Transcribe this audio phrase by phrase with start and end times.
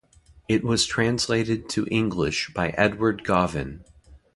[0.47, 3.83] It was translated to English by Edward Gauvin.